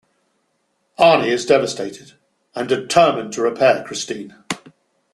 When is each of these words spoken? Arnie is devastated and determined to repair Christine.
Arnie 0.97 1.27
is 1.27 1.45
devastated 1.45 2.13
and 2.55 2.67
determined 2.67 3.33
to 3.33 3.43
repair 3.43 3.83
Christine. 3.85 4.35